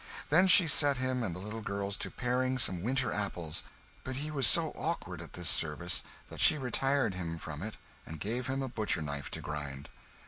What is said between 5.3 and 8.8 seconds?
this service that she retired him from it and gave him a